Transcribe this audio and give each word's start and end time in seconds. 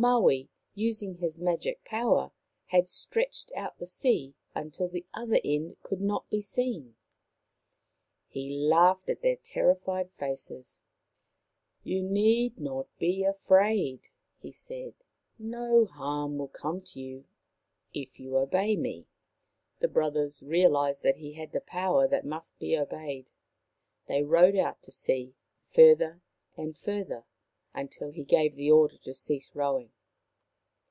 Maui, 0.00 0.48
using 0.76 1.14
his 1.16 1.40
magic 1.40 1.84
power, 1.84 2.30
had 2.66 2.86
stretched 2.86 3.50
out 3.56 3.76
the 3.80 3.86
sea 3.86 4.32
until 4.54 4.86
the 4.86 5.04
other 5.12 5.40
end 5.42 5.76
could 5.82 6.00
not 6.00 6.30
be 6.30 6.40
seen. 6.40 6.94
He 8.28 8.48
laughed 8.48 9.10
at 9.10 9.22
their 9.22 9.34
terrified 9.34 10.12
faces." 10.12 10.84
You 11.82 12.00
need 12.00 12.60
not 12.60 12.86
be 13.00 13.24
afraid," 13.24 14.10
he 14.40 14.52
said." 14.52 14.94
No 15.36 15.84
harm 15.86 16.38
will 16.38 16.46
come 16.46 16.80
to 16.80 17.00
you 17.00 17.24
if 17.92 18.20
you 18.20 18.36
obey 18.36 18.76
me." 18.76 19.08
The 19.80 19.88
brothers 19.88 20.44
realized 20.44 21.02
that 21.02 21.16
he 21.16 21.32
had 21.32 21.50
the 21.50 21.60
power 21.60 22.06
that 22.06 22.24
must 22.24 22.56
be 22.60 22.78
obeyed. 22.78 23.30
They 24.06 24.22
rowed 24.22 24.54
out 24.54 24.80
to 24.84 24.92
sea, 24.92 25.34
further 25.66 26.22
and 26.56 26.76
further, 26.78 27.24
until 27.74 28.10
he 28.10 28.24
gave 28.24 28.56
the 28.56 28.70
order 28.70 28.96
to 28.96 29.12
cease 29.14 29.54
rowing. 29.54 29.92